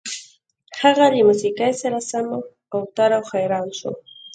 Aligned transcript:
هغه 0.81 1.05
له 1.13 1.19
موسيقۍ 1.29 1.71
سره 1.81 1.99
سم 2.09 2.25
اوتر 2.73 3.09
او 3.17 3.23
حيران 3.31 3.67
شو. 3.79 3.91